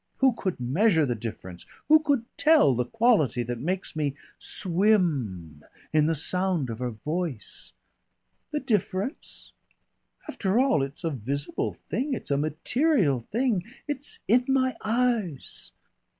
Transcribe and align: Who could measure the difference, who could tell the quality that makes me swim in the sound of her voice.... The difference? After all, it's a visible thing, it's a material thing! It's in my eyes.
Who 0.17 0.33
could 0.33 0.59
measure 0.59 1.05
the 1.05 1.13
difference, 1.13 1.63
who 1.87 1.99
could 1.99 2.25
tell 2.35 2.73
the 2.73 2.87
quality 2.87 3.43
that 3.43 3.59
makes 3.59 3.95
me 3.95 4.15
swim 4.39 5.63
in 5.93 6.07
the 6.07 6.15
sound 6.15 6.71
of 6.71 6.79
her 6.79 6.89
voice.... 6.89 7.73
The 8.49 8.61
difference? 8.61 9.53
After 10.27 10.59
all, 10.59 10.81
it's 10.81 11.03
a 11.03 11.11
visible 11.11 11.73
thing, 11.75 12.15
it's 12.15 12.31
a 12.31 12.37
material 12.37 13.19
thing! 13.19 13.63
It's 13.87 14.17
in 14.27 14.45
my 14.47 14.75
eyes. 14.83 15.71